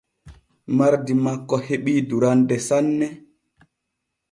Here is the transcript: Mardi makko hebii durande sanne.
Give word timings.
Mardi 0.79 1.17
makko 1.27 1.59
hebii 1.67 1.95
durande 2.15 2.59
sanne. 2.71 3.13